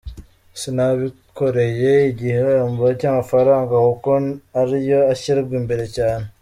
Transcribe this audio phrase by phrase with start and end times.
[0.59, 4.09] Sinabikoreye igihembo cy’amafaranga kuko
[4.59, 6.25] ari yo ashyirwa imbere cyane.